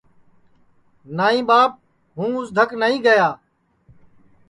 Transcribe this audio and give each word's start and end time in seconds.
نائی 1.17 1.39
ٻاپ 1.47 1.71
ہوں 2.17 2.31
اُس 2.37 2.47
دھک 2.57 2.69
نائی 2.81 2.97
گئیا 3.05 3.29